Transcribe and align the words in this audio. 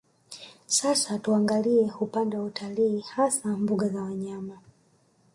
Sasa 0.65 1.19
tuangalie 1.19 1.91
upande 1.99 2.37
wa 2.37 2.43
utalii 2.43 2.99
hasa 2.99 3.49
mbuga 3.49 3.87
za 3.89 4.01
wanyama 4.01 4.59